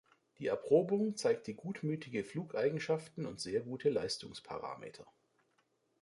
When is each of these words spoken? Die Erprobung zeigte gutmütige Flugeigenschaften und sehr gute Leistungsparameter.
Die 0.39 0.47
Erprobung 0.47 1.15
zeigte 1.15 1.53
gutmütige 1.53 2.23
Flugeigenschaften 2.23 3.27
und 3.27 3.39
sehr 3.39 3.61
gute 3.61 3.91
Leistungsparameter. 3.91 5.05